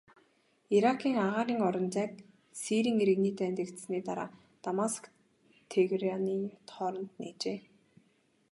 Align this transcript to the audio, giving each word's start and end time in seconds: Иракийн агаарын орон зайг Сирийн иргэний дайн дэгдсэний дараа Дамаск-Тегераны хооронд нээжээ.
Иракийн 0.75 1.17
агаарын 1.25 1.59
орон 1.67 1.87
зайг 1.95 2.13
Сирийн 2.61 2.97
иргэний 3.03 3.35
дайн 3.39 3.53
дэгдсэний 3.57 4.03
дараа 4.07 4.29
Дамаск-Тегераны 4.65 6.35
хооронд 6.71 7.11
нээжээ. 7.19 7.59